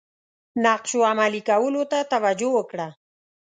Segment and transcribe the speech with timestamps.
[0.63, 2.87] نقشو عملي کولو ته توجه وکړه.